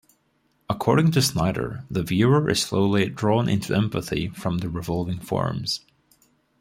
[0.67, 5.81] According to Snyder, the viewer is slowly "drawn into empathy with the revolving forms".